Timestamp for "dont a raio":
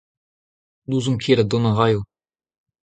1.49-2.01